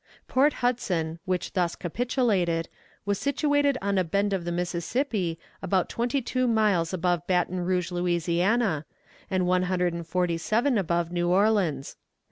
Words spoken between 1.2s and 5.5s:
which thus capitulated, was situated on a bend of the Mississippi,